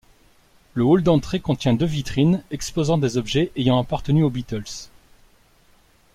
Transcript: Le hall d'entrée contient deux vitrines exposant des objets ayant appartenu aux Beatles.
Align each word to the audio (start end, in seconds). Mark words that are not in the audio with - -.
Le 0.73 0.83
hall 0.83 1.03
d'entrée 1.03 1.39
contient 1.39 1.75
deux 1.75 1.85
vitrines 1.85 2.43
exposant 2.49 2.97
des 2.97 3.17
objets 3.17 3.51
ayant 3.55 3.77
appartenu 3.77 4.23
aux 4.23 4.31
Beatles. 4.31 4.89